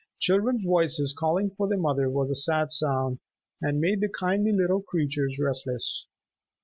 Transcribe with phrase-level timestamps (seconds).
[0.17, 3.19] Children's voices calling for their mother was a sad sound,
[3.61, 6.07] and made the kindly little creatures restless.